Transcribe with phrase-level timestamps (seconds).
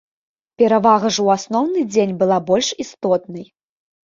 [0.61, 3.45] Перавага ж у асноўны дзень была больш істотнай.